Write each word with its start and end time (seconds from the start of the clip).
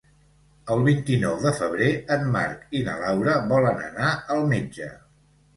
El 0.75 0.79
vint-i-nou 0.87 1.35
de 1.43 1.51
febrer 1.59 1.89
en 2.17 2.25
Marc 2.37 2.65
i 2.79 2.81
na 2.89 2.97
Laura 3.05 3.37
volen 3.55 3.85
anar 3.91 4.11
al 4.39 4.43
metge. 4.57 4.91